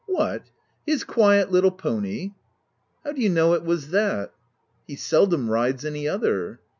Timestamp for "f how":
2.29-3.11